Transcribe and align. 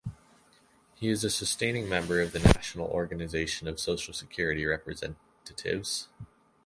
He 0.95 1.09
is 1.09 1.23
a 1.23 1.29
sustaining 1.29 1.87
member 1.87 2.21
of 2.21 2.31
the 2.31 2.39
National 2.39 2.87
Organization 2.87 3.67
of 3.67 3.79
Social 3.79 4.15
Security 4.15 4.65
Representatives. 4.65 6.07